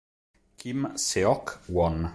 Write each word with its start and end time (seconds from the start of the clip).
Kim 0.57 0.93
Seok-won 0.97 2.09